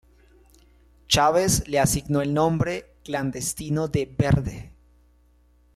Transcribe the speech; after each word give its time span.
Chávez 1.07 1.61
le 1.67 1.77
asignó 1.79 2.21
el 2.23 2.33
nombre 2.33 2.95
clandestino 3.03 3.87
de 3.87 4.07
"Verde". 4.07 4.71